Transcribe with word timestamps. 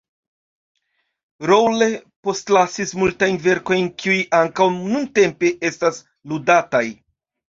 Rolle 1.49 1.87
postlasis 2.27 2.93
multajn 3.01 3.37
verkojn, 3.45 3.91
kiuj 4.03 4.17
ankaŭ 4.39 4.69
nuntempe 4.79 5.53
estas 5.71 6.03
ludataj. 6.33 6.85